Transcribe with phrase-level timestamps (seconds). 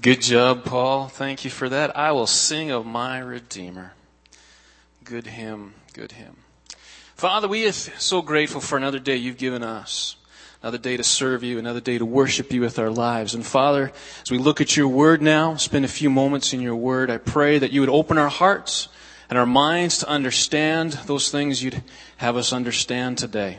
[0.00, 1.08] Good job, Paul.
[1.08, 1.94] Thank you for that.
[1.94, 3.92] I will sing of my Redeemer.
[5.04, 6.38] Good hymn, good hymn.
[7.16, 10.16] Father, we are so grateful for another day you've given us.
[10.62, 13.34] Another day to serve you, another day to worship you with our lives.
[13.34, 13.92] And Father,
[14.22, 17.18] as we look at your word now, spend a few moments in your word, I
[17.18, 18.88] pray that you would open our hearts
[19.28, 21.82] and our minds to understand those things you'd
[22.16, 23.58] have us understand today.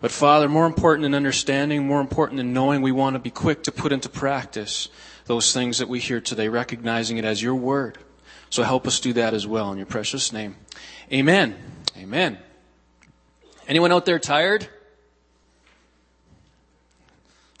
[0.00, 3.62] But Father, more important than understanding, more important than knowing, we want to be quick
[3.64, 4.88] to put into practice
[5.26, 7.98] those things that we hear today, recognizing it as your word.
[8.50, 10.56] So help us do that as well in your precious name.
[11.12, 11.56] Amen.
[11.96, 12.38] Amen.
[13.66, 14.68] Anyone out there tired?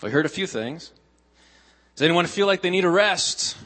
[0.02, 0.90] I heard a few things.
[1.94, 3.56] Does anyone feel like they need a rest?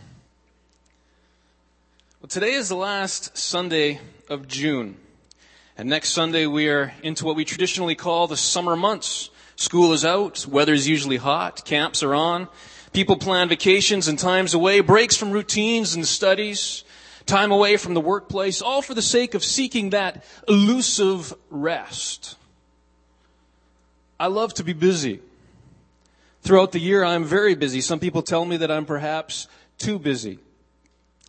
[2.21, 4.97] Well, today is the last Sunday of June.
[5.79, 9.31] And next Sunday we are into what we traditionally call the summer months.
[9.57, 12.49] School is out, weather is usually hot, camps are on,
[12.97, 16.83] People plan vacations and times away, breaks from routines and studies,
[17.27, 22.37] time away from the workplace, all for the sake of seeking that elusive rest.
[24.19, 25.21] I love to be busy.
[26.41, 27.83] Throughout the year, I'm very busy.
[27.83, 30.39] Some people tell me that I'm perhaps too busy.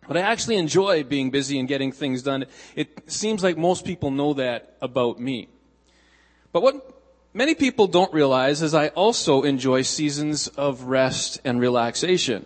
[0.06, 2.46] But I actually enjoy being busy and getting things done.
[2.76, 5.50] It seems like most people know that about me.
[6.50, 6.97] But what
[7.38, 12.44] many people don't realize is I also enjoy seasons of rest and relaxation.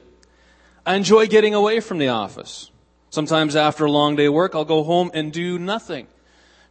[0.85, 2.71] I enjoy getting away from the office.
[3.09, 6.09] Sometimes after a long day of work, I'll go home and do nothing.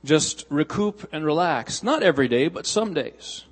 [0.06, 1.82] Just recoup and relax.
[1.82, 3.46] Not every day, but some days.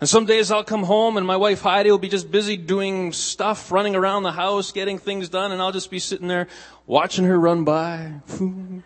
[0.00, 3.12] And some days I'll come home and my wife Heidi will be just busy doing
[3.12, 6.48] stuff, running around the house, getting things done, and I'll just be sitting there
[6.84, 8.14] watching her run by.
[8.40, 8.82] And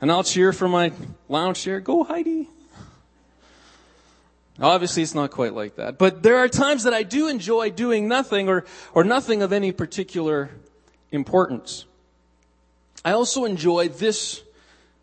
[0.00, 0.92] I'll cheer from my
[1.28, 2.48] lounge chair, go Heidi.
[4.60, 5.98] Obviously, it's not quite like that.
[5.98, 9.72] But there are times that I do enjoy doing nothing or, or nothing of any
[9.72, 10.50] particular
[11.10, 11.86] importance.
[13.04, 14.42] I also enjoy this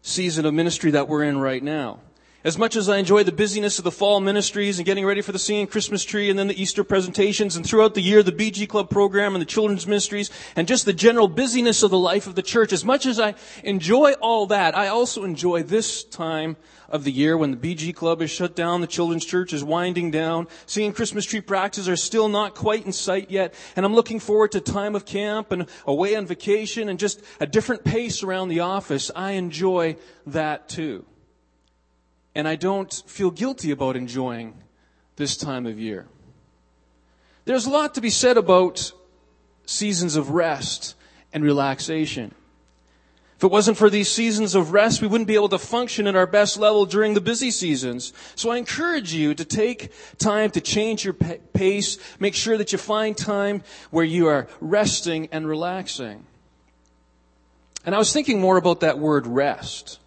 [0.01, 1.99] season of ministry that we're in right now.
[2.43, 5.31] As much as I enjoy the busyness of the fall ministries and getting ready for
[5.31, 8.67] the singing Christmas tree and then the Easter presentations and throughout the year the BG
[8.67, 12.33] Club program and the children's ministries and just the general busyness of the life of
[12.33, 16.57] the church, as much as I enjoy all that, I also enjoy this time
[16.89, 20.09] of the year when the BG Club is shut down, the children's church is winding
[20.09, 24.19] down, singing Christmas tree practices are still not quite in sight yet, and I'm looking
[24.19, 28.49] forward to time of camp and away on vacation and just a different pace around
[28.49, 29.11] the office.
[29.15, 31.05] I enjoy that too.
[32.33, 34.55] And I don't feel guilty about enjoying
[35.15, 36.07] this time of year.
[37.45, 38.91] There's a lot to be said about
[39.65, 40.95] seasons of rest
[41.33, 42.33] and relaxation.
[43.41, 46.15] If it wasn't for these seasons of rest, we wouldn't be able to function at
[46.15, 48.13] our best level during the busy seasons.
[48.35, 51.97] So I encourage you to take time to change your pace.
[52.19, 56.27] Make sure that you find time where you are resting and relaxing.
[57.83, 59.97] And I was thinking more about that word rest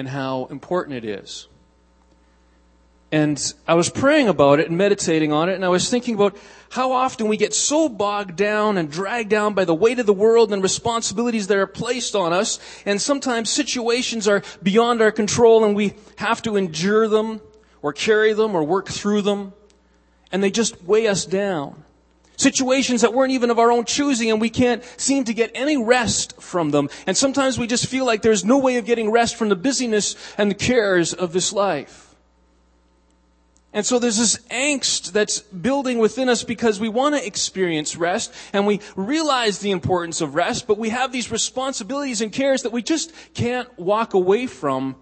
[0.00, 1.46] and how important it is.
[3.12, 6.38] And I was praying about it and meditating on it, and I was thinking about
[6.70, 10.14] how often we get so bogged down and dragged down by the weight of the
[10.14, 15.66] world and responsibilities that are placed on us, and sometimes situations are beyond our control
[15.66, 17.42] and we have to endure them,
[17.82, 19.52] or carry them, or work through them,
[20.32, 21.84] and they just weigh us down.
[22.40, 25.76] Situations that weren't even of our own choosing and we can't seem to get any
[25.76, 26.88] rest from them.
[27.06, 30.16] And sometimes we just feel like there's no way of getting rest from the busyness
[30.38, 32.14] and the cares of this life.
[33.74, 38.32] And so there's this angst that's building within us because we want to experience rest
[38.54, 42.72] and we realize the importance of rest, but we have these responsibilities and cares that
[42.72, 44.96] we just can't walk away from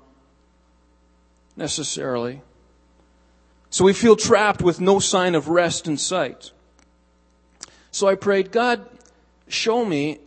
[1.56, 2.42] necessarily.
[3.70, 6.50] So we feel trapped with no sign of rest in sight.
[7.90, 8.86] So I prayed, God,
[9.48, 10.18] show me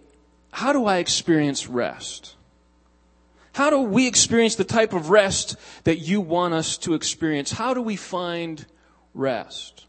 [0.51, 2.35] how do I experience rest?
[3.53, 7.51] How do we experience the type of rest that you want us to experience?
[7.51, 8.65] How do we find
[9.13, 9.85] rest?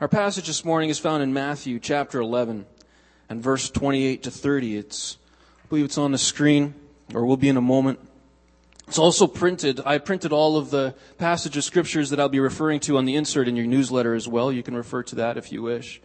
[0.00, 2.66] Our passage this morning is found in Matthew chapter 11
[3.28, 4.76] and verse 28 to 30.
[4.76, 5.18] It's,
[5.64, 6.74] I believe it's on the screen
[7.14, 8.00] or will be in a moment.
[8.88, 9.80] It's also printed.
[9.84, 13.16] I printed all of the passage of scriptures that I'll be referring to on the
[13.16, 14.52] insert in your newsletter as well.
[14.52, 16.00] You can refer to that if you wish.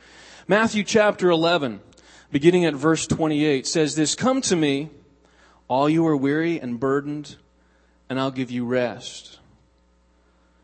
[0.50, 1.80] Matthew chapter 11,
[2.32, 4.90] beginning at verse 28 says this, Come to me,
[5.68, 7.36] all you are weary and burdened,
[8.10, 9.38] and I'll give you rest.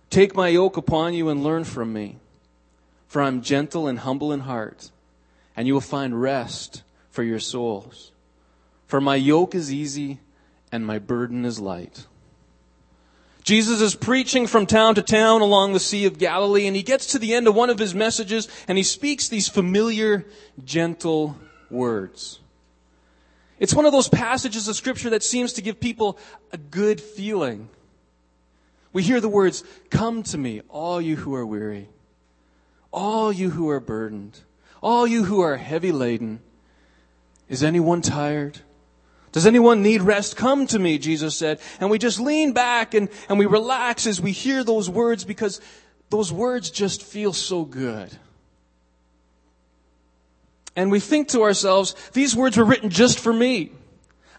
[0.10, 2.18] Take my yoke upon you and learn from me,
[3.08, 4.90] for I'm gentle and humble in heart,
[5.56, 8.12] and you will find rest for your souls.
[8.88, 10.20] For my yoke is easy
[10.72, 12.08] and my burden is light.
[13.45, 17.06] Jesus is preaching from town to town along the Sea of Galilee, and he gets
[17.06, 20.25] to the end of one of his messages, and he speaks these familiar,
[20.63, 21.38] gentle
[21.69, 22.39] words.
[23.59, 26.18] It's one of those passages of Scripture that seems to give people
[26.51, 27.69] a good feeling.
[28.92, 31.88] We hear the words, Come to me, all you who are weary,
[32.91, 34.39] all you who are burdened,
[34.81, 36.39] all you who are heavy laden.
[37.48, 38.62] Is anyone tired?
[39.36, 40.38] Does anyone need rest?
[40.38, 41.60] Come to me, Jesus said.
[41.82, 45.60] And we just lean back and, and we relax as we hear those words because
[46.10, 48.18] those words just feel so good.
[50.74, 53.72] And we think to ourselves, these words were written just for me.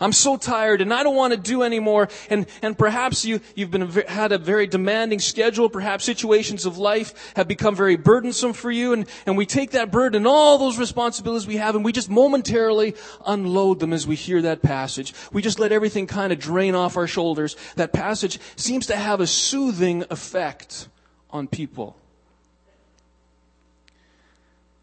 [0.00, 2.08] I'm so tired and I don't want to do anymore.
[2.28, 5.70] And, and perhaps you, you've been, had a very demanding schedule.
[5.70, 8.92] Perhaps situations of life have become very burdensome for you.
[8.92, 12.10] And, and we take that burden and all those responsibilities we have and we just
[12.10, 12.94] momentarily
[13.26, 15.14] unload them as we hear that passage.
[15.32, 17.56] We just let everything kind of drain off our shoulders.
[17.76, 20.88] That passage seems to have a soothing effect
[21.30, 21.96] on people.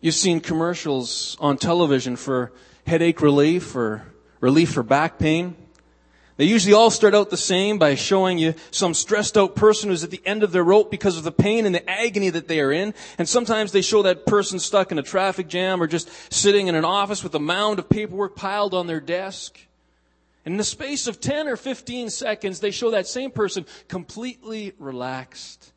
[0.01, 2.51] You've seen commercials on television for
[2.85, 4.12] headache relief or
[4.43, 5.55] relief for back pain.
[6.35, 10.03] They usually all start out the same by showing you some stressed out person who's
[10.03, 12.59] at the end of their rope because of the pain and the agony that they
[12.59, 12.93] are in.
[13.17, 16.75] And sometimes they show that person stuck in a traffic jam or just sitting in
[16.75, 19.57] an office with a mound of paperwork piled on their desk.
[20.43, 24.73] And in the space of 10 or 15 seconds, they show that same person completely
[24.77, 25.72] relaxed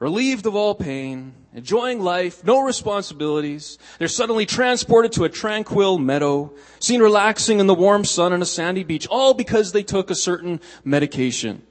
[0.00, 3.78] relieved of all pain, enjoying life, no responsibilities.
[3.98, 8.46] They're suddenly transported to a tranquil meadow, seen relaxing in the warm sun on a
[8.46, 11.62] sandy beach, all because they took a certain medication.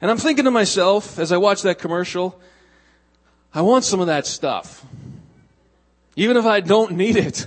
[0.00, 2.38] And I'm thinking to myself, as I watch that commercial,
[3.54, 4.84] I want some of that stuff.
[6.14, 7.46] Even if I don't need it.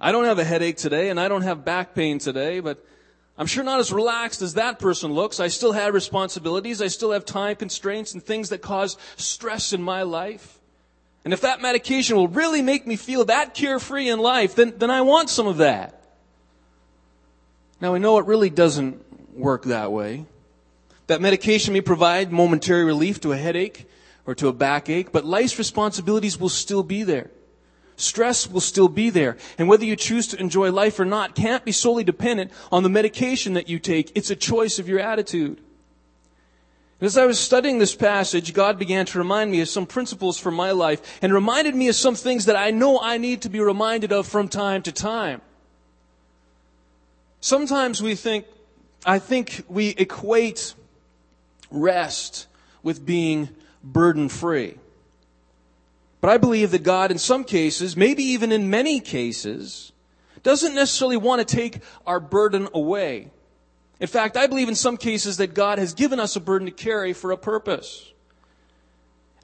[0.00, 2.84] I don't have a headache today and I don't have back pain today, but
[3.38, 5.40] I'm sure not as relaxed as that person looks.
[5.40, 6.80] I still have responsibilities.
[6.80, 10.58] I still have time constraints and things that cause stress in my life.
[11.24, 14.90] And if that medication will really make me feel that carefree in life, then, then
[14.90, 16.00] I want some of that.
[17.80, 19.04] Now I know it really doesn't
[19.36, 20.24] work that way.
[21.08, 23.86] That medication may provide momentary relief to a headache
[24.24, 27.30] or to a backache, but life's responsibilities will still be there.
[27.96, 29.36] Stress will still be there.
[29.58, 32.88] And whether you choose to enjoy life or not can't be solely dependent on the
[32.88, 34.12] medication that you take.
[34.14, 35.60] It's a choice of your attitude.
[37.00, 40.50] As I was studying this passage, God began to remind me of some principles for
[40.50, 43.60] my life and reminded me of some things that I know I need to be
[43.60, 45.42] reminded of from time to time.
[47.40, 48.46] Sometimes we think,
[49.04, 50.74] I think we equate
[51.70, 52.46] rest
[52.82, 53.50] with being
[53.84, 54.78] burden free.
[56.20, 59.92] But I believe that God, in some cases, maybe even in many cases,
[60.42, 63.30] doesn't necessarily want to take our burden away.
[64.00, 66.72] In fact, I believe in some cases that God has given us a burden to
[66.72, 68.12] carry for a purpose.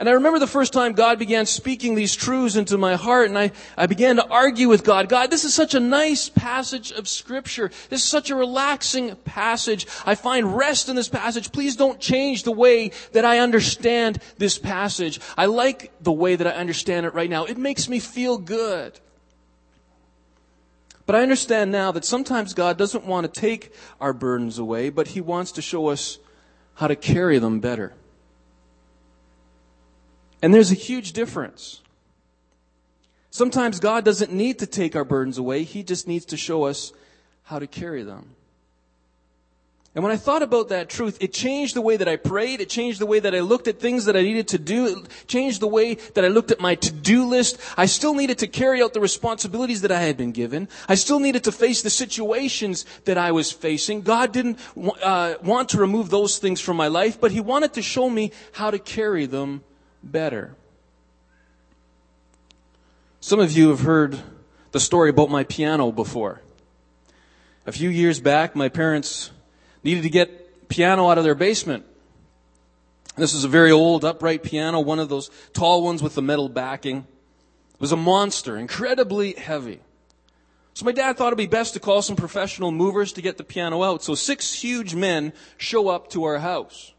[0.02, 3.38] And I remember the first time God began speaking these truths into my heart, and
[3.38, 5.08] I, I began to argue with God.
[5.08, 7.70] God, this is such a nice passage of Scripture.
[7.88, 9.86] This is such a relaxing passage.
[10.04, 11.52] I find rest in this passage.
[11.52, 15.20] Please don't change the way that I understand this passage.
[15.36, 17.44] I like the way that I understand it right now.
[17.44, 18.98] It makes me feel good.
[21.06, 25.06] But I understand now that sometimes God doesn't want to take our burdens away, but
[25.06, 26.18] He wants to show us
[26.74, 27.94] how to carry them better.
[30.42, 31.80] And there's a huge difference.
[33.30, 35.62] Sometimes God doesn't need to take our burdens away.
[35.62, 36.92] He just needs to show us
[37.44, 38.34] how to carry them.
[39.94, 42.62] And when I thought about that truth, it changed the way that I prayed.
[42.62, 44.86] It changed the way that I looked at things that I needed to do.
[44.86, 47.58] It changed the way that I looked at my to-do list.
[47.76, 50.68] I still needed to carry out the responsibilities that I had been given.
[50.88, 54.00] I still needed to face the situations that I was facing.
[54.00, 54.58] God didn't
[55.02, 58.32] uh, want to remove those things from my life, but He wanted to show me
[58.52, 59.62] how to carry them
[60.02, 60.54] better.
[63.20, 64.18] Some of you have heard
[64.72, 66.42] the story about my piano before.
[67.66, 69.30] A few years back, my parents
[69.84, 71.84] needed to get piano out of their basement.
[73.16, 76.48] This is a very old upright piano, one of those tall ones with the metal
[76.48, 77.06] backing.
[77.74, 79.80] It was a monster, incredibly heavy.
[80.74, 83.44] So my dad thought it'd be best to call some professional movers to get the
[83.44, 84.02] piano out.
[84.02, 86.94] So six huge men show up to our house.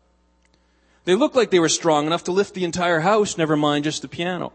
[1.06, 4.02] They looked like they were strong enough to lift the entire house, never mind just
[4.02, 4.54] the piano.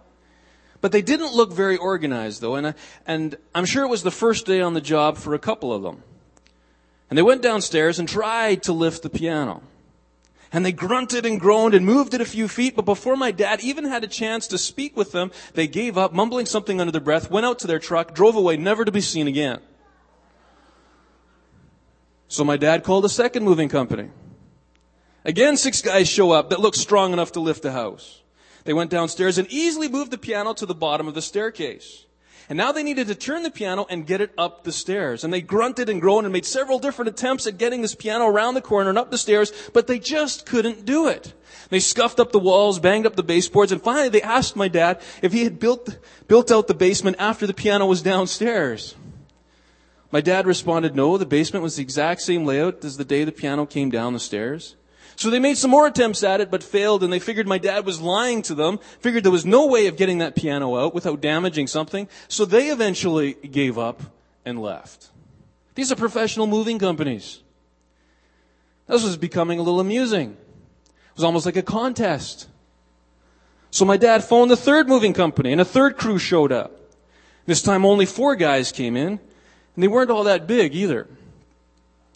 [0.81, 2.75] But they didn't look very organized though, and, I,
[3.07, 5.83] and I'm sure it was the first day on the job for a couple of
[5.83, 6.03] them.
[7.11, 9.63] And they went downstairs and tried to lift the piano.
[10.51, 13.61] And they grunted and groaned and moved it a few feet, but before my dad
[13.61, 17.03] even had a chance to speak with them, they gave up, mumbling something under their
[17.03, 19.61] breath, went out to their truck, drove away, never to be seen again.
[22.29, 24.11] So my dad called a second moving company.
[25.29, 28.23] Again, six guys show up that look strong enough to lift the house.
[28.65, 32.07] They went downstairs and easily moved the piano to the bottom of the staircase.
[32.49, 35.25] And now they needed to turn the piano and get it up the stairs.
[35.25, 38.55] And they grunted and groaned and made several different attempts at getting this piano around
[38.55, 41.35] the corner and up the stairs, but they just couldn't do it.
[41.69, 45.03] They scuffed up the walls, banged up the baseboards, and finally they asked my dad
[45.21, 48.95] if he had built, built out the basement after the piano was downstairs.
[50.11, 53.33] My dad responded, no, the basement was the exact same layout as the day the
[53.33, 54.75] piano came down the stairs.
[55.19, 57.85] So they made some more attempts at it, but failed, and they figured my dad
[57.85, 61.21] was lying to them, figured there was no way of getting that piano out without
[61.21, 64.01] damaging something, so they eventually gave up
[64.45, 65.09] and left.
[65.75, 67.43] These are professional moving companies.
[68.87, 70.37] This was becoming a little amusing.
[70.87, 72.47] It was almost like a contest.
[73.73, 76.79] So my dad phoned the third moving company, and a third crew showed up.
[77.45, 79.19] This time only four guys came in, and
[79.83, 81.09] they weren't all that big either.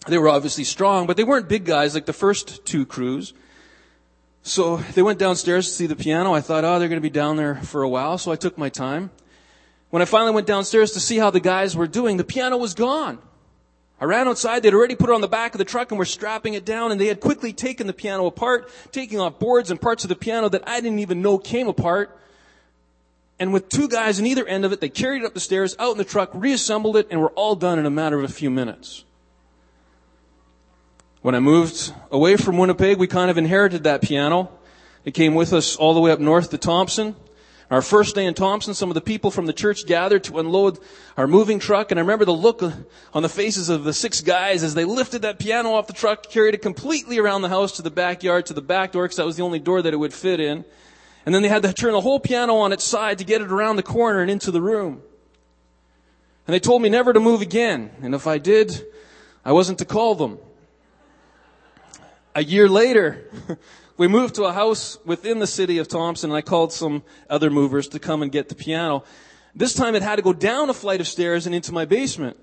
[0.07, 3.33] They were obviously strong, but they weren't big guys like the first two crews.
[4.41, 6.33] So they went downstairs to see the piano.
[6.33, 8.57] I thought, oh, they're going to be down there for a while, so I took
[8.57, 9.11] my time.
[9.89, 12.73] When I finally went downstairs to see how the guys were doing, the piano was
[12.73, 13.19] gone.
[14.01, 14.63] I ran outside.
[14.63, 16.91] They'd already put it on the back of the truck and were strapping it down,
[16.91, 20.15] and they had quickly taken the piano apart, taking off boards and parts of the
[20.15, 22.19] piano that I didn't even know came apart.
[23.39, 25.75] And with two guys on either end of it, they carried it up the stairs,
[25.79, 28.33] out in the truck, reassembled it, and were all done in a matter of a
[28.33, 29.05] few minutes.
[31.23, 34.51] When I moved away from Winnipeg, we kind of inherited that piano.
[35.05, 37.15] It came with us all the way up north to Thompson.
[37.71, 40.79] Our first day in Thompson, some of the people from the church gathered to unload
[41.15, 42.61] our moving truck, and I remember the look
[43.13, 46.29] on the faces of the six guys as they lifted that piano off the truck,
[46.29, 49.25] carried it completely around the house to the backyard, to the back door, because that
[49.25, 50.65] was the only door that it would fit in.
[51.25, 53.49] And then they had to turn the whole piano on its side to get it
[53.49, 55.01] around the corner and into the room.
[56.45, 58.85] And they told me never to move again, and if I did,
[59.45, 60.39] I wasn't to call them.
[62.35, 63.29] A year later,
[63.97, 67.51] we moved to a house within the city of Thompson and I called some other
[67.51, 69.03] movers to come and get the piano.
[69.53, 72.37] This time it had to go down a flight of stairs and into my basement.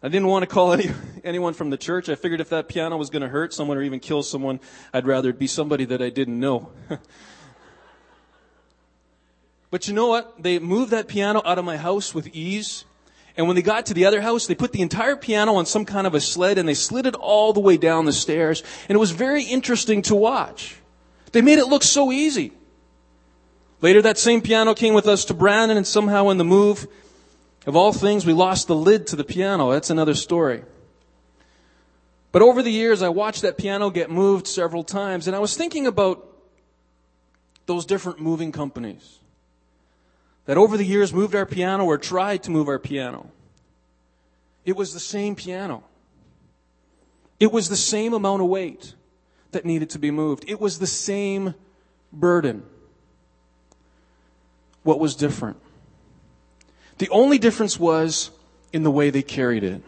[0.00, 0.90] I didn't want to call any,
[1.24, 2.08] anyone from the church.
[2.08, 4.60] I figured if that piano was going to hurt someone or even kill someone,
[4.94, 6.70] I'd rather it be somebody that I didn't know.
[9.72, 10.40] but you know what?
[10.40, 12.84] They moved that piano out of my house with ease.
[13.36, 15.84] And when they got to the other house, they put the entire piano on some
[15.84, 18.62] kind of a sled and they slid it all the way down the stairs.
[18.88, 20.76] And it was very interesting to watch.
[21.32, 22.52] They made it look so easy.
[23.80, 26.86] Later, that same piano came with us to Brandon and somehow in the move,
[27.66, 29.70] of all things, we lost the lid to the piano.
[29.70, 30.64] That's another story.
[32.32, 35.56] But over the years, I watched that piano get moved several times and I was
[35.56, 36.26] thinking about
[37.66, 39.19] those different moving companies
[40.46, 43.30] that over the years moved our piano or tried to move our piano.
[44.64, 45.84] It was the same piano.
[47.38, 48.94] It was the same amount of weight
[49.52, 50.44] that needed to be moved.
[50.46, 51.54] It was the same
[52.12, 52.62] burden.
[54.82, 55.58] What was different?
[56.98, 58.30] The only difference was
[58.72, 59.82] in the way they carried it.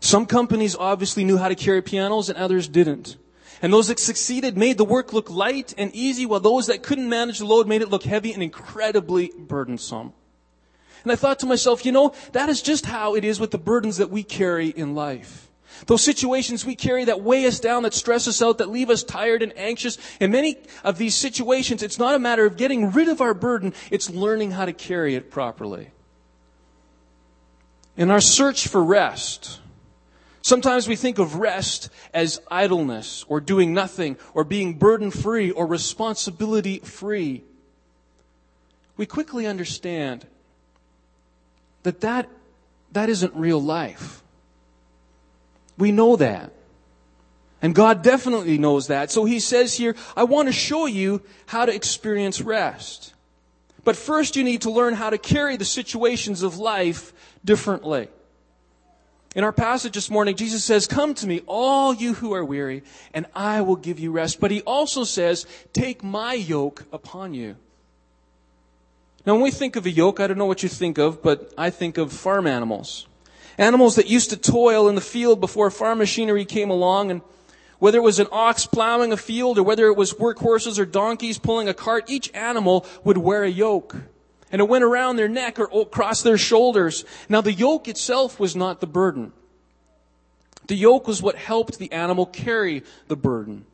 [0.00, 3.16] Some companies obviously knew how to carry pianos and others didn't.
[3.64, 7.08] And those that succeeded made the work look light and easy, while those that couldn't
[7.08, 10.12] manage the load made it look heavy and incredibly burdensome.
[11.02, 13.58] And I thought to myself, you know, that is just how it is with the
[13.58, 15.48] burdens that we carry in life.
[15.86, 19.02] Those situations we carry that weigh us down, that stress us out, that leave us
[19.02, 19.96] tired and anxious.
[20.20, 23.72] In many of these situations, it's not a matter of getting rid of our burden,
[23.90, 25.88] it's learning how to carry it properly.
[27.96, 29.60] In our search for rest,
[30.44, 35.66] Sometimes we think of rest as idleness or doing nothing or being burden free or
[35.66, 37.42] responsibility free.
[38.98, 40.26] We quickly understand
[41.82, 42.28] that, that
[42.92, 44.22] that isn't real life.
[45.78, 46.52] We know that.
[47.62, 49.10] And God definitely knows that.
[49.10, 53.14] So he says here, I want to show you how to experience rest.
[53.82, 58.08] But first you need to learn how to carry the situations of life differently.
[59.34, 62.84] In our passage this morning, Jesus says, Come to me, all you who are weary,
[63.12, 64.38] and I will give you rest.
[64.38, 67.56] But he also says, Take my yoke upon you.
[69.26, 71.52] Now, when we think of a yoke, I don't know what you think of, but
[71.58, 73.08] I think of farm animals.
[73.58, 77.20] Animals that used to toil in the field before farm machinery came along, and
[77.80, 81.38] whether it was an ox plowing a field or whether it was workhorses or donkeys
[81.38, 83.96] pulling a cart, each animal would wear a yoke
[84.54, 87.04] and it went around their neck or across their shoulders.
[87.28, 89.32] Now the yoke itself was not the burden.
[90.68, 93.66] The yoke was what helped the animal carry the burden.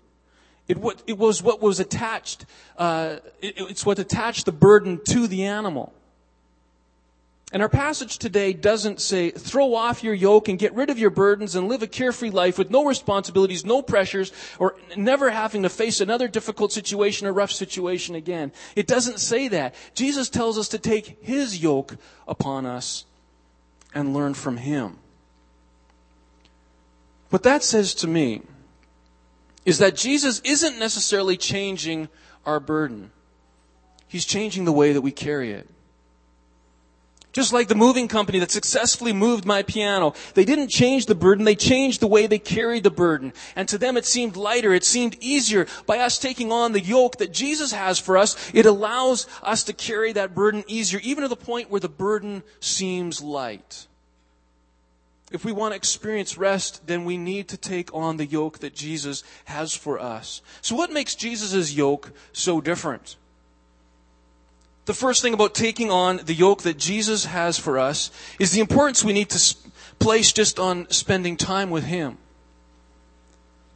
[0.69, 2.47] It, it was what was attached,
[2.79, 5.93] uh, it, it's what attached the burden to the animal.
[7.53, 11.11] And our passage today doesn't say, throw off your yoke and get rid of your
[11.11, 15.69] burdens and live a carefree life with no responsibilities, no pressures, or never having to
[15.69, 18.53] face another difficult situation or rough situation again.
[18.77, 19.75] It doesn't say that.
[19.97, 21.97] Jesus tells us to take His yoke
[22.29, 23.05] upon us
[23.93, 24.99] and learn from Him.
[27.31, 28.43] What that says to me
[29.65, 32.09] is that Jesus isn't necessarily changing
[32.47, 33.11] our burden.
[34.07, 35.69] He's changing the way that we carry it.
[37.33, 41.45] Just like the moving company that successfully moved my piano, they didn't change the burden,
[41.45, 43.33] they changed the way they carried the burden.
[43.55, 45.69] And to them it seemed lighter, it seemed easier.
[45.87, 49.73] By us taking on the yoke that Jesus has for us, it allows us to
[49.73, 53.87] carry that burden easier, even to the point where the burden seems light.
[55.31, 58.75] If we want to experience rest, then we need to take on the yoke that
[58.75, 60.43] Jesus has for us.
[60.61, 63.15] So what makes Jesus' yoke so different?
[64.91, 68.59] The first thing about taking on the yoke that Jesus has for us is the
[68.59, 69.57] importance we need to
[70.01, 72.19] place just on spending time with Him.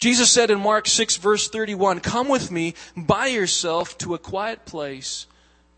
[0.00, 4.64] Jesus said in Mark 6 verse 31, Come with me by yourself to a quiet
[4.64, 5.28] place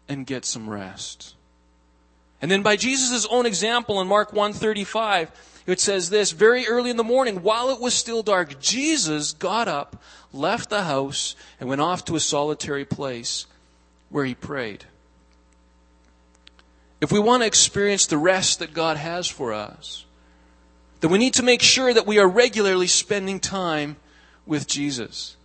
[0.09, 1.35] and get some rest.
[2.41, 5.31] And then by Jesus' own example in Mark 135,
[5.67, 9.69] it says this, very early in the morning, while it was still dark, Jesus got
[9.69, 10.03] up,
[10.33, 13.45] left the house, and went off to a solitary place
[14.09, 14.87] where he prayed.
[17.07, 20.05] If we want to experience the rest that God has for us,
[20.99, 23.95] then we need to make sure that we are regularly spending time
[24.45, 25.37] with Jesus.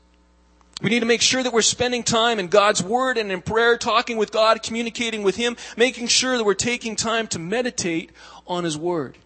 [0.81, 3.77] We need to make sure that we're spending time in God's Word and in prayer,
[3.77, 8.09] talking with God, communicating with Him, making sure that we're taking time to meditate
[8.47, 9.19] on His Word.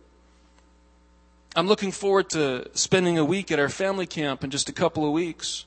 [1.55, 5.05] I'm looking forward to spending a week at our family camp in just a couple
[5.05, 5.63] of weeks.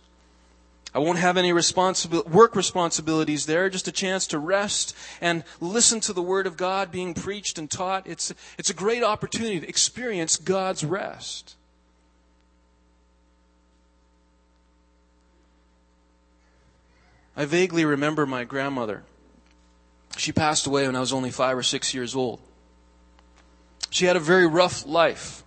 [0.95, 6.01] I won't have any responsibil- work responsibilities there, just a chance to rest and listen
[6.01, 8.07] to the Word of God being preached and taught.
[8.07, 11.57] It's, it's a great opportunity to experience God's rest.
[17.37, 19.05] I vaguely remember my grandmother.
[20.17, 22.41] She passed away when I was only five or six years old.
[23.91, 25.45] She had a very rough life.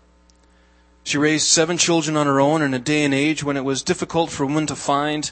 [1.03, 3.83] She raised seven children on her own in a day and age when it was
[3.83, 5.31] difficult for women to find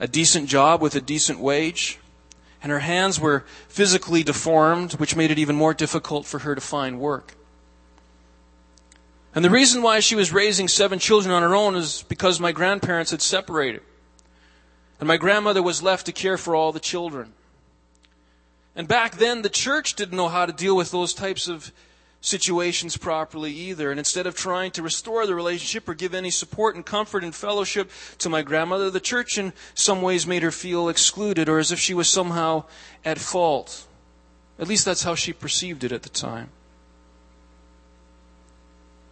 [0.00, 1.98] a decent job with a decent wage.
[2.62, 6.60] And her hands were physically deformed, which made it even more difficult for her to
[6.60, 7.34] find work.
[9.34, 12.52] And the reason why she was raising seven children on her own is because my
[12.52, 13.82] grandparents had separated.
[15.00, 17.32] And my grandmother was left to care for all the children.
[18.76, 21.72] And back then, the church didn't know how to deal with those types of
[22.22, 23.90] situations properly either.
[23.90, 27.34] And instead of trying to restore the relationship or give any support and comfort and
[27.34, 31.70] fellowship to my grandmother, the church in some ways made her feel excluded or as
[31.70, 32.64] if she was somehow
[33.04, 33.86] at fault.
[34.58, 36.50] At least that's how she perceived it at the time.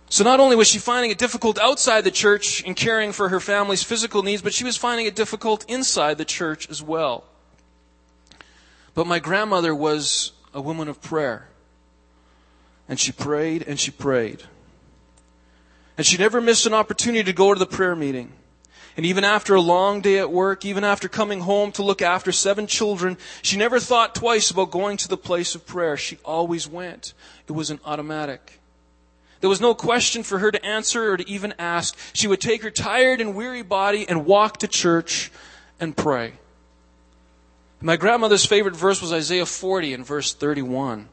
[0.08, 3.38] So not only was she finding it difficult outside the church in caring for her
[3.38, 7.24] family's physical needs, but she was finding it difficult inside the church as well.
[8.94, 11.48] But my grandmother was a woman of prayer.
[12.90, 14.42] And she prayed and she prayed.
[15.96, 18.32] And she never missed an opportunity to go to the prayer meeting.
[18.96, 22.32] And even after a long day at work, even after coming home to look after
[22.32, 25.96] seven children, she never thought twice about going to the place of prayer.
[25.96, 27.14] She always went.
[27.46, 28.58] It was an automatic.
[29.40, 31.96] There was no question for her to answer or to even ask.
[32.12, 35.30] She would take her tired and weary body and walk to church
[35.78, 36.32] and pray.
[37.80, 41.08] My grandmother's favorite verse was Isaiah 40 and verse 31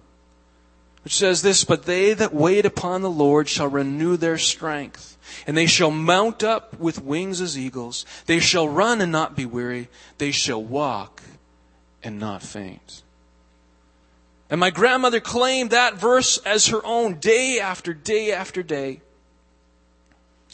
[1.08, 5.18] which says this, But they that wait upon the Lord shall renew their strength,
[5.48, 8.06] and they shall mount up with wings as eagles.
[8.26, 9.88] They shall run and not be weary.
[10.18, 11.22] They shall walk
[12.04, 13.04] and not faint.
[14.50, 19.00] And my grandmother claimed that verse as her own day after day after day.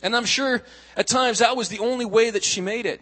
[0.04, 0.62] And I'm sure
[0.96, 3.02] at times that was the only way that she made it.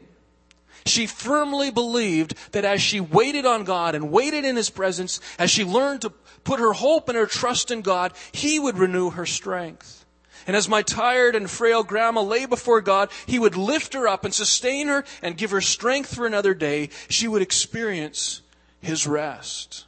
[0.86, 5.52] She firmly believed that as she waited on God and waited in His presence, as
[5.52, 9.26] she learned to put her hope and her trust in God, He would renew her
[9.26, 10.06] strength.
[10.48, 14.26] And as my tired and frail grandma lay before God, He would lift her up
[14.26, 16.90] and sustain her and give her strength for another day.
[17.10, 18.42] She would experience
[18.82, 19.86] His rest.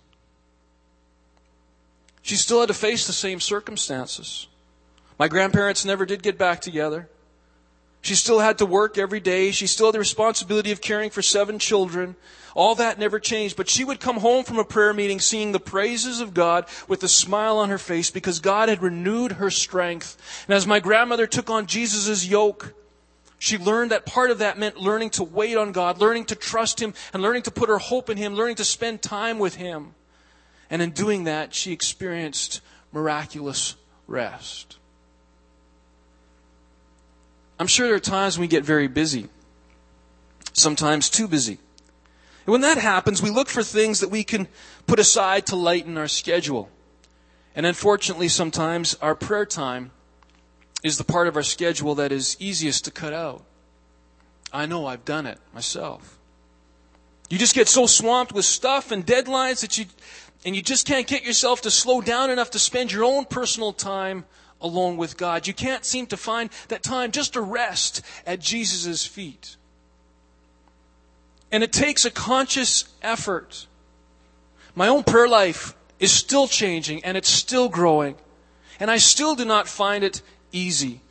[2.21, 4.47] She still had to face the same circumstances.
[5.19, 7.09] My grandparents never did get back together.
[8.03, 9.51] She still had to work every day.
[9.51, 12.17] She still had the responsibility of caring for seven children.
[12.53, 15.59] All that never changed, but she would come home from a prayer meeting singing the
[15.59, 20.17] praises of God with a smile on her face because God had renewed her strength.
[20.47, 22.73] And as my grandmother took on Jesus' yoke,
[23.39, 26.81] she learned that part of that meant learning to wait on God, learning to trust
[26.81, 29.95] Him, and learning to put her hope in Him, learning to spend time with Him.
[30.69, 32.59] And in doing that, she experienced
[32.91, 33.75] miraculous
[34.07, 34.77] rest.
[37.63, 39.29] I'm sure there are times when we get very busy,
[40.51, 41.59] sometimes too busy.
[42.45, 44.49] And when that happens, we look for things that we can
[44.85, 46.69] put aside to lighten our schedule.
[47.55, 49.91] And unfortunately, sometimes our prayer time
[50.83, 53.45] is the part of our schedule that is easiest to cut out.
[54.51, 56.19] I know I've done it myself.
[57.29, 59.85] You just get so swamped with stuff and deadlines that you,
[60.45, 63.71] and you just can't get yourself to slow down enough to spend your own personal
[63.71, 64.25] time
[64.63, 65.45] alone with God.
[65.45, 69.57] You can't seem to find that time just to rest at Jesus' feet.
[71.51, 73.67] And it takes a conscious effort.
[74.73, 78.15] My own prayer life is still changing and it's still growing.
[78.79, 80.21] And I still do not find it
[80.51, 81.01] easy.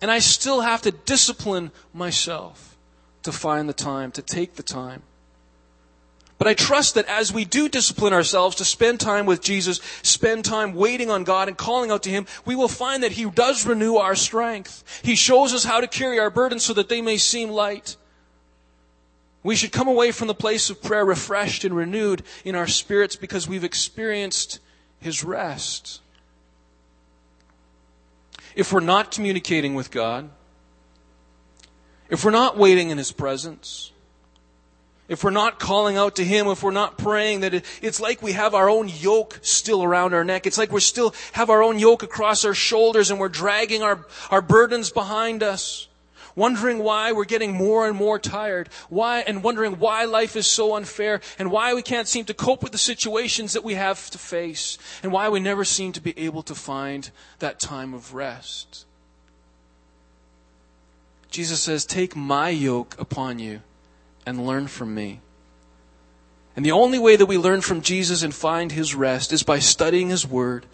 [0.00, 2.76] And I still have to discipline myself
[3.22, 5.02] to find the time, to take the time.
[6.38, 10.44] But I trust that as we do discipline ourselves to spend time with Jesus, spend
[10.44, 13.66] time waiting on God and calling out to Him, we will find that He does
[13.66, 14.84] renew our strength.
[15.02, 17.96] He shows us how to carry our burdens so that they may seem light.
[19.42, 23.16] We should come away from the place of prayer refreshed and renewed in our spirits
[23.16, 24.60] because we've experienced
[25.00, 26.00] His rest.
[28.54, 30.30] If we're not communicating with God,
[32.08, 33.90] if we're not waiting in His presence,
[35.08, 38.32] if we're not calling out to Him, if we're not praying, that it's like we
[38.32, 40.46] have our own yoke still around our neck.
[40.46, 44.06] It's like we still have our own yoke across our shoulders and we're dragging our,
[44.30, 45.88] our burdens behind us.
[46.36, 48.68] Wondering why we're getting more and more tired.
[48.88, 52.62] Why, and wondering why life is so unfair and why we can't seem to cope
[52.62, 56.16] with the situations that we have to face and why we never seem to be
[56.16, 58.84] able to find that time of rest.
[61.30, 63.62] Jesus says, take my yoke upon you
[64.28, 65.20] and learn from me.
[66.54, 69.58] And the only way that we learn from Jesus and find his rest is by
[69.58, 70.66] studying his word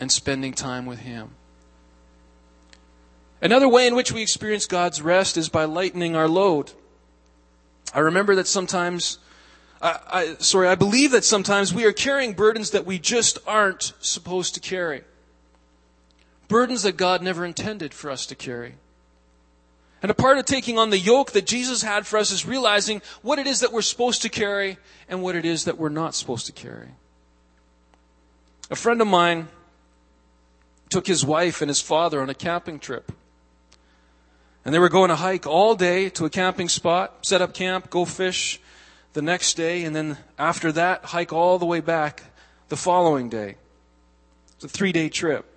[0.00, 1.30] and spending time with him.
[3.40, 6.72] Another way in which we experience God's rest is by lightening our load.
[7.94, 9.18] I remember that sometimes,
[9.80, 13.92] I, I, sorry, I believe that sometimes we are carrying burdens that we just aren't
[14.00, 15.02] supposed to carry.
[16.48, 18.74] Burdens that God never intended for us to carry.
[20.00, 23.02] And a part of taking on the yoke that Jesus had for us is realizing
[23.22, 26.14] what it is that we're supposed to carry and what it is that we're not
[26.14, 26.90] supposed to carry.
[28.70, 29.48] A friend of mine
[30.88, 33.10] took his wife and his father on a camping trip.
[34.64, 37.90] And they were going to hike all day to a camping spot, set up camp,
[37.90, 38.60] go fish
[39.14, 42.22] the next day, and then after that, hike all the way back
[42.68, 43.56] the following day.
[44.56, 45.47] It's a three day trip.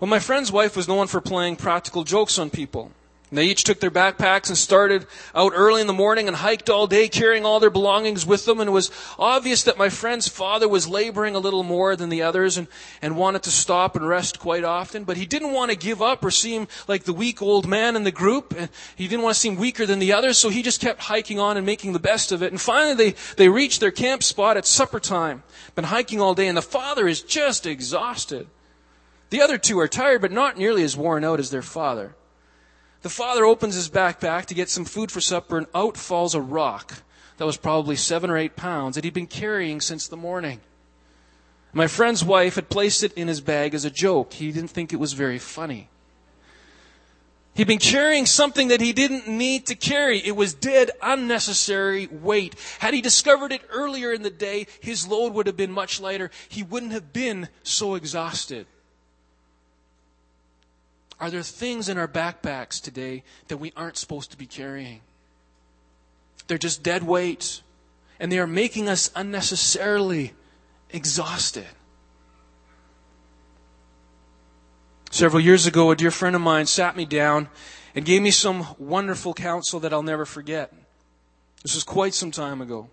[0.00, 2.90] Well, my friend's wife was known for playing practical jokes on people.
[3.34, 6.86] They each took their backpacks and started out early in the morning and hiked all
[6.86, 8.60] day, carrying all their belongings with them.
[8.60, 12.22] And it was obvious that my friend's father was laboring a little more than the
[12.22, 12.68] others and,
[13.02, 15.04] and wanted to stop and rest quite often.
[15.04, 18.04] But he didn't want to give up or seem like the weak old man in
[18.04, 18.54] the group.
[18.56, 21.40] And he didn't want to seem weaker than the others, so he just kept hiking
[21.40, 22.52] on and making the best of it.
[22.52, 25.42] And finally, they, they reached their camp spot at supper time.
[25.74, 28.46] Been hiking all day, and the father is just exhausted.
[29.34, 32.14] The other two are tired, but not nearly as worn out as their father.
[33.02, 36.40] The father opens his backpack to get some food for supper, and out falls a
[36.40, 37.02] rock
[37.38, 40.60] that was probably seven or eight pounds that he'd been carrying since the morning.
[41.72, 44.34] My friend's wife had placed it in his bag as a joke.
[44.34, 45.88] He didn't think it was very funny.
[47.54, 50.18] He'd been carrying something that he didn't need to carry.
[50.24, 52.54] It was dead, unnecessary weight.
[52.78, 56.30] Had he discovered it earlier in the day, his load would have been much lighter.
[56.48, 58.68] He wouldn't have been so exhausted.
[61.24, 65.00] Are there things in our backpacks today that we aren't supposed to be carrying?
[66.48, 67.62] They're just dead weight,
[68.20, 70.34] and they are making us unnecessarily
[70.90, 71.64] exhausted.
[75.10, 77.48] Several years ago, a dear friend of mine sat me down
[77.94, 80.74] and gave me some wonderful counsel that I'll never forget.
[81.62, 82.90] This was quite some time ago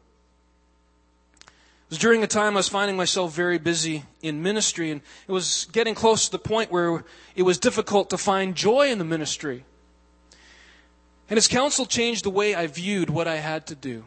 [1.91, 5.67] was during a time I was finding myself very busy in ministry, and it was
[5.73, 7.03] getting close to the point where
[7.35, 9.65] it was difficult to find joy in the ministry.
[11.29, 14.05] And his counsel changed the way I viewed what I had to do.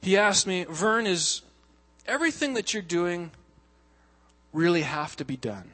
[0.00, 1.42] He asked me, Vern, is
[2.06, 3.32] everything that you're doing
[4.52, 5.73] really have to be done?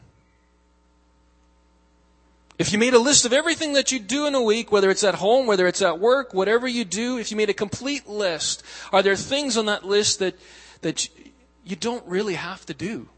[2.60, 5.02] If you made a list of everything that you do in a week, whether it's
[5.02, 8.62] at home, whether it's at work, whatever you do, if you made a complete list,
[8.92, 10.34] are there things on that list that,
[10.82, 11.08] that
[11.64, 13.08] you don't really have to do?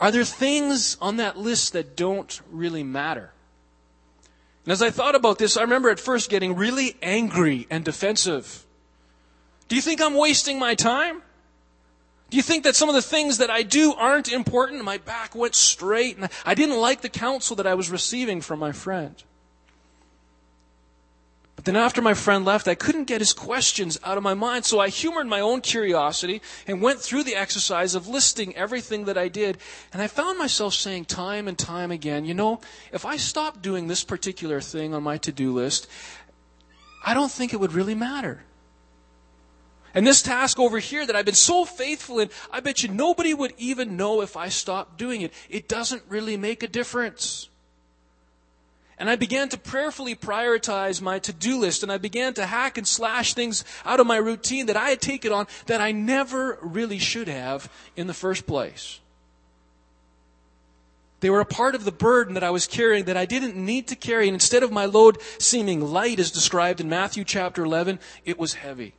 [0.00, 3.32] Are there things on that list that don't really matter?
[4.64, 8.64] And as I thought about this, I remember at first getting really angry and defensive.
[9.66, 11.22] Do you think I'm wasting my time?
[12.34, 14.82] Do you think that some of the things that I do aren't important?
[14.82, 18.58] My back went straight and I didn't like the counsel that I was receiving from
[18.58, 19.14] my friend.
[21.54, 24.64] But then after my friend left, I couldn't get his questions out of my mind,
[24.64, 29.16] so I humored my own curiosity and went through the exercise of listing everything that
[29.16, 29.58] I did.
[29.92, 33.86] And I found myself saying time and time again, you know, if I stopped doing
[33.86, 35.86] this particular thing on my to-do list,
[37.06, 38.42] I don't think it would really matter.
[39.94, 43.32] And this task over here that I've been so faithful in, I bet you nobody
[43.32, 45.32] would even know if I stopped doing it.
[45.48, 47.48] It doesn't really make a difference.
[48.98, 52.86] And I began to prayerfully prioritize my to-do list and I began to hack and
[52.86, 56.98] slash things out of my routine that I had taken on that I never really
[56.98, 59.00] should have in the first place.
[61.20, 63.88] They were a part of the burden that I was carrying that I didn't need
[63.88, 64.28] to carry.
[64.28, 68.54] And instead of my load seeming light as described in Matthew chapter 11, it was
[68.54, 68.92] heavy.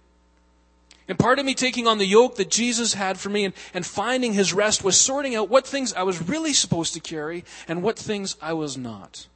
[1.08, 3.86] And part of me taking on the yoke that Jesus had for me and, and
[3.86, 7.84] finding his rest was sorting out what things I was really supposed to carry and
[7.84, 9.28] what things I was not.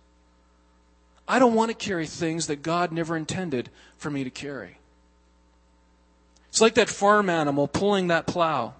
[1.28, 4.80] I don't want to carry things that God never intended for me to carry.
[6.50, 8.74] It's like that farm animal pulling that plow.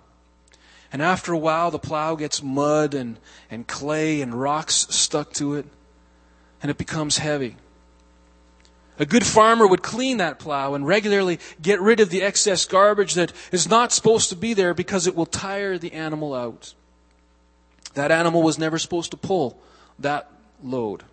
[0.92, 3.20] And after a while, the plow gets mud and,
[3.52, 5.68] and clay and rocks stuck to it,
[6.64, 7.58] and it becomes heavy.
[9.00, 13.14] A good farmer would clean that plow and regularly get rid of the excess garbage
[13.14, 16.74] that is not supposed to be there because it will tire the animal out.
[17.94, 19.58] That animal was never supposed to pull
[20.00, 20.30] that
[20.62, 21.04] load.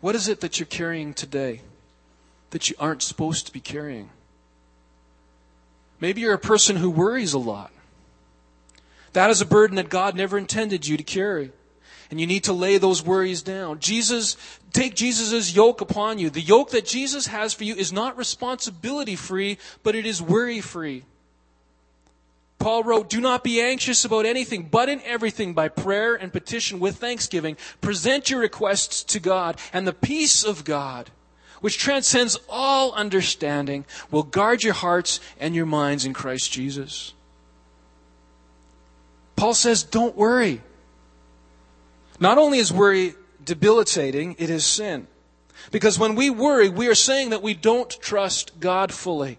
[0.00, 1.60] What is it that you're carrying today
[2.50, 4.10] that you aren't supposed to be carrying?
[6.00, 7.72] Maybe you're a person who worries a lot.
[9.12, 11.50] That is a burden that God never intended you to carry
[12.12, 13.80] and you need to lay those worries down.
[13.80, 14.36] Jesus,
[14.70, 16.28] take Jesus' yoke upon you.
[16.28, 20.60] The yoke that Jesus has for you is not responsibility free, but it is worry
[20.60, 21.04] free.
[22.58, 26.80] Paul wrote, Do not be anxious about anything, but in everything by prayer and petition
[26.80, 31.08] with thanksgiving, present your requests to God, and the peace of God,
[31.62, 37.14] which transcends all understanding, will guard your hearts and your minds in Christ Jesus.
[39.34, 40.60] Paul says, Don't worry.
[42.20, 45.06] Not only is worry debilitating, it is sin.
[45.70, 49.38] Because when we worry, we are saying that we don't trust God fully.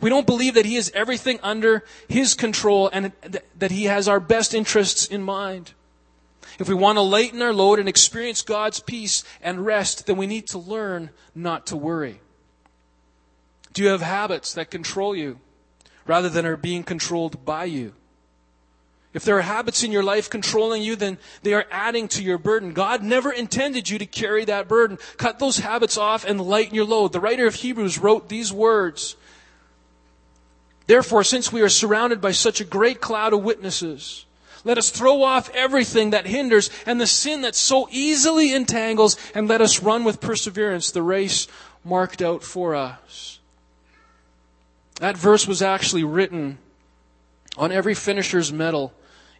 [0.00, 3.12] We don't believe that He is everything under His control and
[3.56, 5.72] that He has our best interests in mind.
[6.58, 10.26] If we want to lighten our load and experience God's peace and rest, then we
[10.26, 12.20] need to learn not to worry.
[13.72, 15.38] Do you have habits that control you
[16.06, 17.94] rather than are being controlled by you?
[19.16, 22.36] If there are habits in your life controlling you, then they are adding to your
[22.36, 22.74] burden.
[22.74, 24.98] God never intended you to carry that burden.
[25.16, 27.14] Cut those habits off and lighten your load.
[27.14, 29.16] The writer of Hebrews wrote these words.
[30.86, 34.26] Therefore, since we are surrounded by such a great cloud of witnesses,
[34.64, 39.48] let us throw off everything that hinders and the sin that so easily entangles, and
[39.48, 41.48] let us run with perseverance the race
[41.86, 43.38] marked out for us.
[45.00, 46.58] That verse was actually written
[47.56, 48.92] on every finisher's medal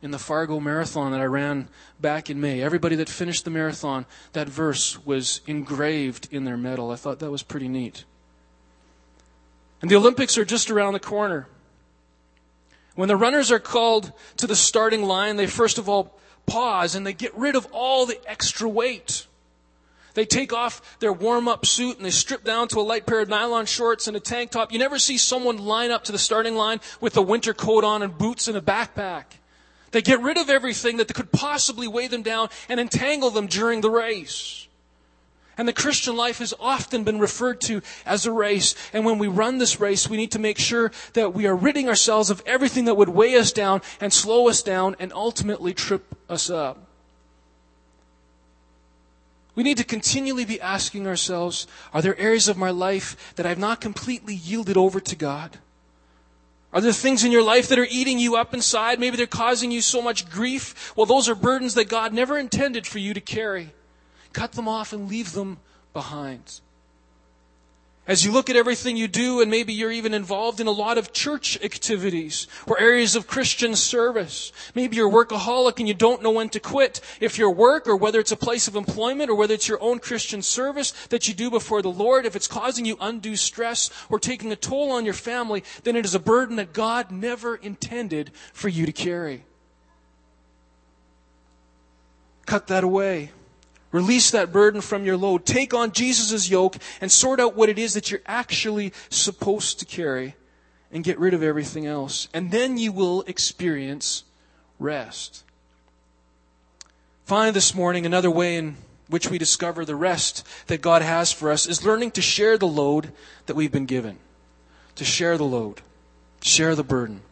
[0.07, 1.69] in the Fargo Marathon that I ran
[2.01, 2.63] back in May.
[2.63, 6.93] Everybody that finished the marathon, that verse was engraved in their medal.
[6.93, 8.05] I thought that was pretty neat.
[9.83, 11.49] And the Olympics are just around the corner.
[12.95, 16.17] When the runners are called to the starting line, they first of all
[16.47, 19.27] pause and they get rid of all the extra weight.
[20.15, 23.23] They take off their warm up suit and they strip down to a light pair
[23.23, 24.71] of nylon shorts and a tank top.
[24.71, 28.03] You never see someone line up to the starting line with a winter coat on
[28.03, 29.25] and boots and a backpack.
[29.93, 33.81] They get rid of everything that could possibly weigh them down and entangle them during
[33.81, 34.67] the race.
[35.59, 38.75] And the Christian life has often been referred to as a race.
[38.93, 41.89] And when we run this race, we need to make sure that we are ridding
[41.89, 46.15] ourselves of everything that would weigh us down and slow us down and ultimately trip
[46.29, 46.87] us up.
[49.55, 53.59] We need to continually be asking ourselves, are there areas of my life that I've
[53.59, 55.59] not completely yielded over to God?
[56.77, 59.01] Are there things in your life that are eating you up inside?
[59.01, 60.95] Maybe they're causing you so much grief.
[60.95, 63.73] Well, those are burdens that God never intended for you to carry.
[64.35, 65.57] Cut them off and leave them
[65.95, 66.61] behind.
[68.09, 70.97] As you look at everything you do, and maybe you're even involved in a lot
[70.97, 74.53] of church activities or areas of Christian service.
[74.77, 77.01] Maybe you're a workaholic and you don't know when to quit.
[77.21, 79.99] If your work, or whether it's a place of employment, or whether it's your own
[79.99, 84.21] Christian service that you do before the Lord, if it's causing you undue stress or
[84.21, 88.31] taking a toll on your family, then it is a burden that God never intended
[88.53, 89.45] for you to carry.
[92.47, 93.33] Cut that away.
[93.93, 95.47] Release that burden from your load.
[95.47, 99.85] Take on Jesus' yoke and sort out what it is that you're actually supposed to
[99.85, 100.35] carry
[100.93, 102.29] and get rid of everything else.
[102.35, 104.25] And then you will experience
[104.79, 105.45] rest.
[107.25, 108.77] Finally, this morning, another way in
[109.09, 112.67] which we discover the rest that God has for us is learning to share the
[112.67, 113.13] load
[113.47, 114.19] that we've been given.
[114.97, 115.83] To share the load,
[116.41, 117.23] share the burden.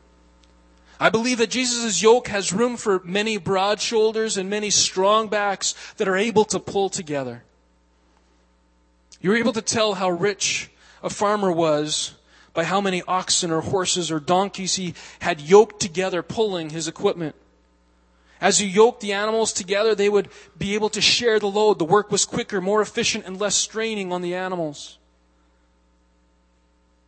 [1.00, 5.74] I believe that Jesus' yoke has room for many broad shoulders and many strong backs
[5.96, 7.42] that are able to pull together.
[9.20, 10.70] You're able to tell how rich
[11.02, 12.14] a farmer was
[12.52, 17.35] by how many oxen or horses or donkeys he had yoked together pulling his equipment.
[18.40, 21.78] As you yoked the animals together, they would be able to share the load.
[21.78, 24.98] The work was quicker, more efficient, and less straining on the animals.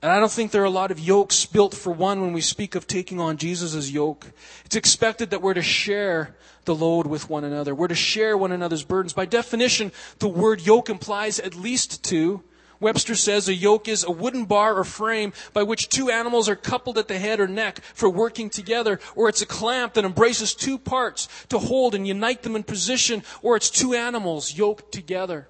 [0.03, 2.43] And I don't think there are a lot of yokes built for one when we
[2.43, 4.31] speak of taking on Jesus' yoke.
[4.65, 7.75] It's expected that we're to share the load with one another.
[7.75, 9.15] We're to share one another's burdens.
[9.15, 12.43] By definition, the word yoke implies at least two.
[12.79, 16.57] Webster says a yoke is a wooden bar or frame by which two animals are
[16.57, 20.55] coupled at the head or neck for working together, or it's a clamp that embraces
[20.55, 25.49] two parts to hold and unite them in position, or it's two animals yoked together.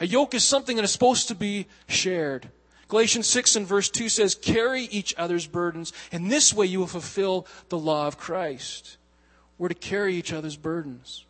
[0.00, 2.48] A yoke is something that is supposed to be shared.
[2.88, 6.86] Galatians 6 and verse 2 says, Carry each other's burdens, and this way you will
[6.86, 8.96] fulfill the law of Christ.
[9.58, 11.24] We're to carry each other's burdens.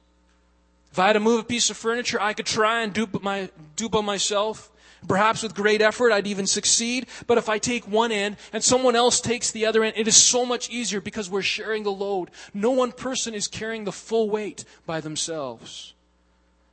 [0.92, 3.50] If I had to move a piece of furniture, I could try and do, my,
[3.76, 4.70] do by myself.
[5.06, 7.06] Perhaps with great effort, I'd even succeed.
[7.26, 10.16] But if I take one end and someone else takes the other end, it is
[10.16, 12.30] so much easier because we're sharing the load.
[12.54, 15.94] No one person is carrying the full weight by themselves.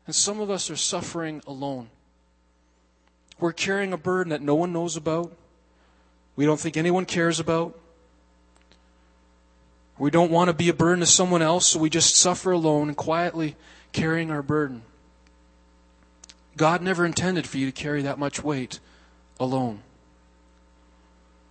[0.07, 1.89] And some of us are suffering alone.
[3.39, 5.31] We're carrying a burden that no one knows about.
[6.35, 7.77] We don't think anyone cares about.
[9.97, 12.87] We don't want to be a burden to someone else, so we just suffer alone
[12.87, 13.55] and quietly
[13.91, 14.83] carrying our burden.
[16.57, 18.79] God never intended for you to carry that much weight
[19.39, 19.81] alone.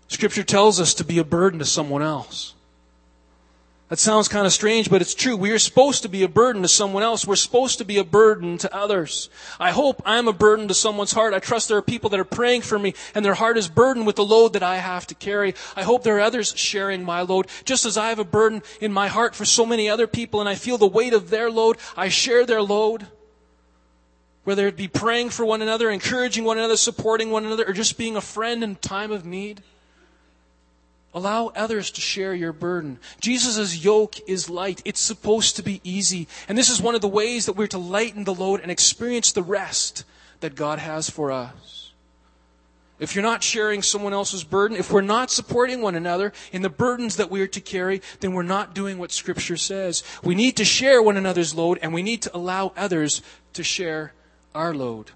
[0.09, 2.55] Scripture tells us to be a burden to someone else.
[3.93, 5.37] That sounds kind of strange, but it's true.
[5.37, 7.27] We are supposed to be a burden to someone else.
[7.27, 9.29] We're supposed to be a burden to others.
[9.61, 11.35] I hope I'm a burden to someone's heart.
[11.35, 14.07] I trust there are people that are praying for me and their heart is burdened
[14.07, 15.55] with the load that I have to carry.
[15.77, 17.49] I hope there are others sharing my load.
[17.67, 20.49] Just as I have a burden in my heart for so many other people and
[20.49, 23.09] I feel the weight of their load, I share their load.
[24.45, 27.99] Whether it be praying for one another, encouraging one another, supporting one another, or just
[27.99, 29.63] being a friend in time of need.
[31.15, 32.99] Allow others to share your burden.
[33.21, 34.81] Jesus' yoke is light.
[34.85, 36.27] It's supposed to be easy.
[36.49, 39.33] And this is one of the ways that we're to lighten the load and experience
[39.33, 40.05] the rest
[40.41, 41.93] that God has for us.
[42.99, 46.71] If you're not sharing someone else's burden, if we're not supporting one another in the
[46.71, 50.03] burdens that we are to carry, then we're not doing what Scripture says.
[50.23, 53.21] We need to share one another's load and we need to allow others
[53.55, 54.13] to share
[54.55, 55.11] our load.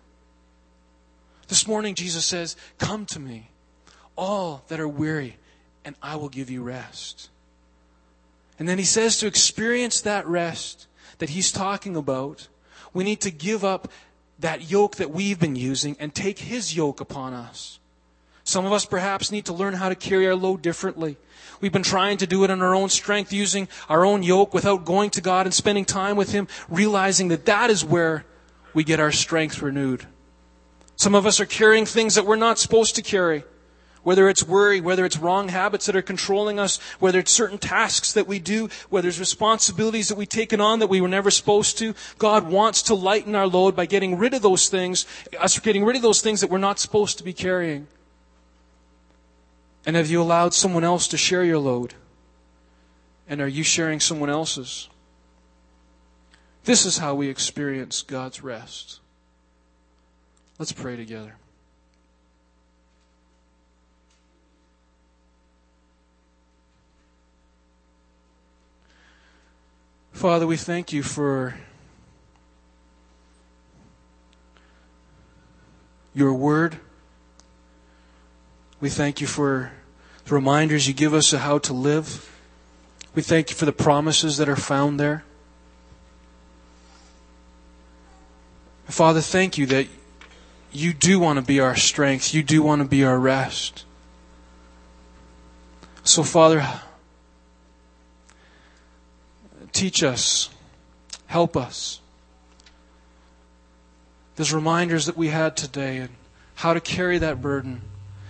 [1.48, 3.50] This morning, Jesus says, Come to me,
[4.16, 5.36] all that are weary
[5.86, 7.30] and I will give you rest.
[8.58, 12.48] And then he says to experience that rest that he's talking about,
[12.92, 13.90] we need to give up
[14.40, 17.78] that yoke that we've been using and take his yoke upon us.
[18.42, 21.16] Some of us perhaps need to learn how to carry our load differently.
[21.60, 24.84] We've been trying to do it on our own strength, using our own yoke without
[24.84, 28.24] going to God and spending time with Him, realizing that that is where
[28.74, 30.06] we get our strength renewed.
[30.96, 33.44] Some of us are carrying things that we're not supposed to carry
[34.06, 38.12] whether it's worry, whether it's wrong habits that are controlling us, whether it's certain tasks
[38.12, 41.76] that we do, whether it's responsibilities that we've taken on that we were never supposed
[41.78, 45.06] to, God wants to lighten our load by getting rid of those things,
[45.40, 47.88] us getting rid of those things that we're not supposed to be carrying.
[49.84, 51.94] And have you allowed someone else to share your load?
[53.28, 54.88] And are you sharing someone else's?
[56.62, 59.00] This is how we experience God's rest.
[60.60, 61.34] Let's pray together.
[70.16, 71.56] Father, we thank you for
[76.14, 76.78] your word.
[78.80, 79.72] We thank you for
[80.24, 82.34] the reminders you give us of how to live.
[83.14, 85.22] We thank you for the promises that are found there.
[88.86, 89.86] Father, thank you that
[90.72, 92.32] you do want to be our strength.
[92.32, 93.84] You do want to be our rest.
[96.04, 96.66] So, Father,
[99.76, 100.48] Teach us.
[101.26, 102.00] Help us.
[104.36, 106.08] There's reminders that we had today and
[106.54, 107.82] how to carry that burden,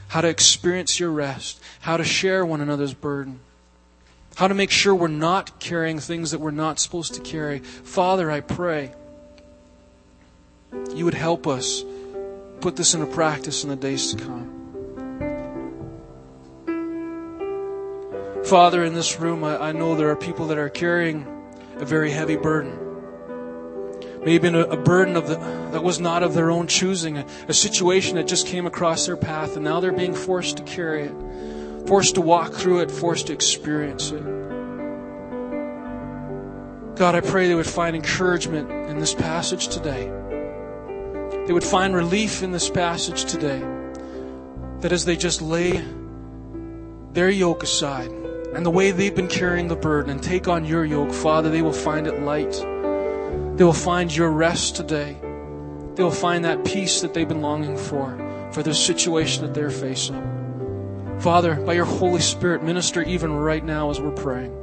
[0.09, 3.39] how to experience your rest, how to share one another's burden,
[4.35, 7.61] how to make sure we're not carrying things that we're not supposed to carry.
[7.61, 8.93] Father, I pray
[10.97, 11.85] you would help us
[12.61, 14.53] put this into practice in the days to come.
[18.45, 21.36] Father, in this room, I, I know there are people that are carrying
[21.77, 22.83] a very heavy burden.
[24.25, 25.37] Maybe a, burden of the,
[25.73, 29.17] that was not of their own choosing, a, a situation that just came across their
[29.17, 33.29] path, and now they're being forced to carry it, forced to walk through it, forced
[33.29, 34.25] to experience it.
[36.97, 40.11] God, I pray they would find encouragement in this passage today.
[41.47, 43.63] They would find relief in this passage today.
[44.81, 45.85] That as they just lay
[47.13, 48.11] their yoke aside
[48.57, 51.61] and the way they've been carrying the burden and take on your yoke, Father, they
[51.61, 52.53] will find it light.
[53.59, 55.15] They will find your rest today.
[55.95, 58.17] They will find that peace that they've been longing for,
[58.53, 61.19] for the situation that they're facing.
[61.21, 64.55] Father, by your Holy Spirit, minister even right now as we're praying.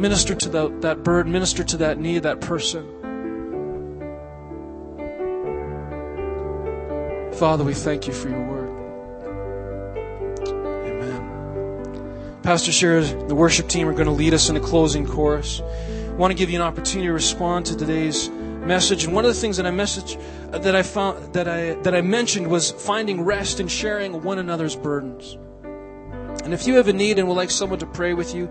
[0.00, 2.86] Minister to that, that burden, minister to that need, that person.
[7.34, 8.65] Father, we thank you for your word.
[12.46, 15.60] Pastor Shares, the worship team are going to lead us in a closing chorus.
[15.60, 19.02] I want to give you an opportunity to respond to today's message.
[19.02, 20.16] And one of the things that I message
[20.52, 24.76] that I found that I that I mentioned was finding rest and sharing one another's
[24.76, 25.36] burdens.
[26.44, 28.48] And if you have a need and would like someone to pray with you,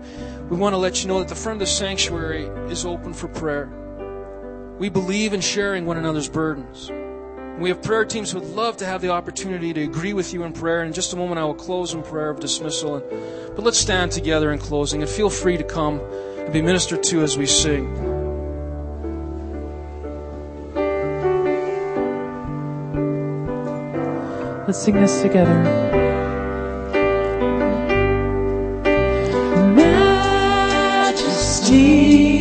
[0.50, 3.28] we want to let you know that the front of the sanctuary is open for
[3.28, 3.72] prayer.
[4.78, 6.90] We believe in sharing one another's burdens.
[7.58, 10.44] We have prayer teams who would love to have the opportunity to agree with you
[10.44, 10.84] in prayer.
[10.84, 13.00] In just a moment, I will close in prayer of dismissal.
[13.00, 17.22] But let's stand together in closing and feel free to come and be ministered to
[17.22, 17.86] as we sing.
[24.66, 25.54] Let's sing this together.
[31.06, 32.35] Majesty,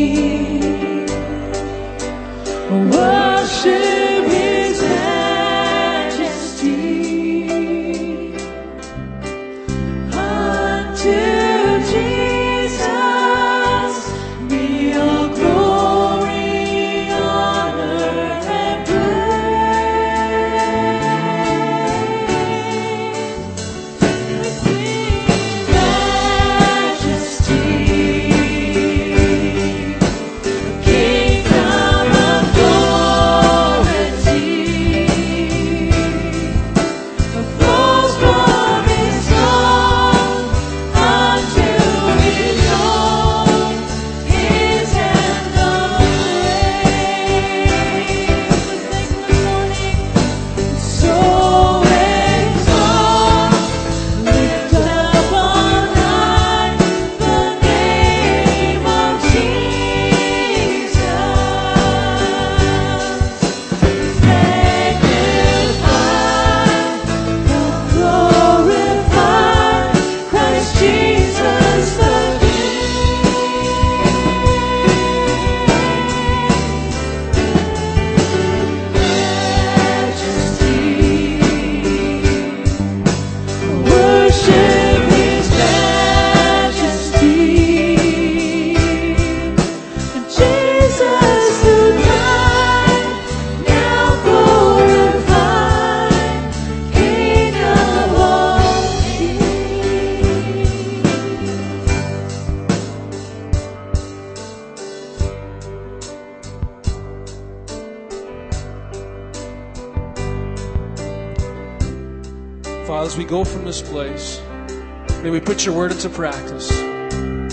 [115.66, 116.72] your word into practice.
[116.72, 117.52] And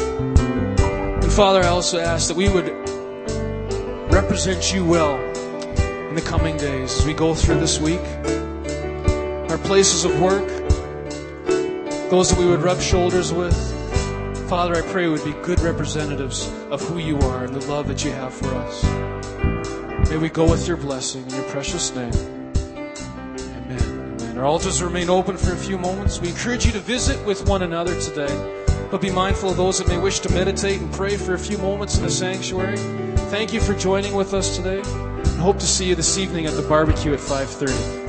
[1.33, 2.69] Father, I also ask that we would
[4.13, 5.19] represent you well
[6.09, 8.01] in the coming days as we go through this week.
[9.51, 10.47] Our places of work,
[12.11, 13.57] those that we would rub shoulders with.
[14.49, 18.05] Father, I pray would be good representatives of who you are and the love that
[18.05, 18.85] you have for us.
[20.11, 22.42] May we go with your blessing in your precious name.
[24.43, 26.21] Our altars remain open for a few moments.
[26.21, 29.87] We encourage you to visit with one another today, but be mindful of those that
[29.87, 32.77] may wish to meditate and pray for a few moments in the sanctuary.
[33.31, 36.55] Thank you for joining with us today, and hope to see you this evening at
[36.55, 38.02] the barbecue at 5:30.